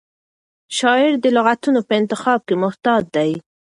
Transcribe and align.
شاعر 0.77 1.13
د 1.19 1.25
لغتونو 1.37 1.79
په 1.87 1.93
انتخاب 1.99 2.39
کې 2.47 2.55
محتاط 2.63 3.03
دی. 3.15 3.31